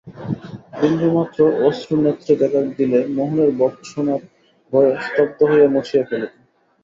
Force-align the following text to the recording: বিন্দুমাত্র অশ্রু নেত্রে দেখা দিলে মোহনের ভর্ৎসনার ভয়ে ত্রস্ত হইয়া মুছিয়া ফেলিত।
বিন্দুমাত্র 0.79 1.39
অশ্রু 1.67 1.95
নেত্রে 2.03 2.33
দেখা 2.41 2.61
দিলে 2.71 2.99
মোহনের 3.15 3.49
ভর্ৎসনার 3.59 4.21
ভয়ে 4.73 4.93
ত্রস্ত 5.07 5.39
হইয়া 5.49 5.67
মুছিয়া 5.73 6.03
ফেলিত। 6.09 6.33